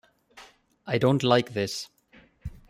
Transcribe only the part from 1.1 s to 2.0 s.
like this.